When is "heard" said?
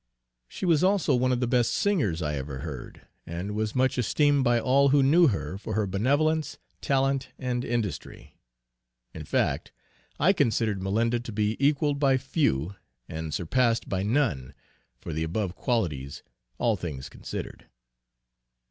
2.61-3.03